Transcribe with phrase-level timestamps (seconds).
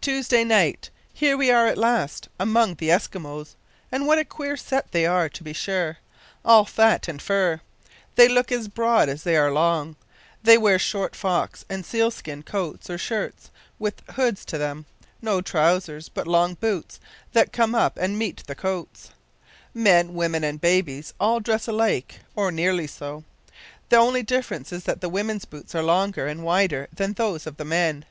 [0.00, 0.88] "Tuesday night.
[1.12, 3.56] Here we are at last among the Eskimos!
[3.90, 5.98] and what a queer set they are, to be sure.
[6.44, 7.60] All fat and fur!
[8.14, 9.96] They look as broad as they are long.
[10.44, 13.50] They wear short fox and seal skin coats, or shirts,
[13.80, 14.84] with hoods to then;
[15.20, 17.00] no trousers, but long boots,
[17.32, 19.10] that come up and meet the coats.
[19.74, 23.24] Women, men, and babies, all dressed alike, or nearly so.
[23.88, 27.56] The only difference is that the women's boots are longer and wider than those of
[27.56, 28.04] the men.